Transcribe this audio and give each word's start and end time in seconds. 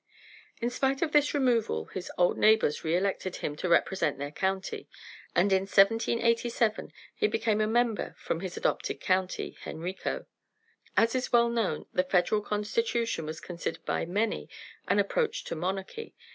In 0.59 0.71
spite 0.71 1.03
of 1.03 1.11
this 1.11 1.35
removal 1.35 1.85
his 1.85 2.11
old 2.17 2.35
neighbors 2.35 2.83
re 2.83 2.95
elected 2.97 3.35
him 3.35 3.55
to 3.57 3.69
represent 3.69 4.17
their 4.17 4.31
county, 4.31 4.89
and 5.35 5.53
in 5.53 5.67
1787 5.67 6.91
he 7.13 7.27
became 7.27 7.61
a 7.61 7.67
member 7.67 8.15
from 8.17 8.39
his 8.39 8.57
adopted 8.57 8.99
county, 8.99 9.55
Henrico. 9.67 10.25
As 10.97 11.13
is 11.13 11.31
well 11.31 11.49
known, 11.51 11.85
the 11.93 12.03
Federal 12.03 12.41
constitution 12.41 13.27
was 13.27 13.39
considered 13.39 13.85
by 13.85 14.07
many 14.07 14.49
an 14.87 14.97
approach 14.97 15.43
to 15.43 15.55
monarchy. 15.55 16.15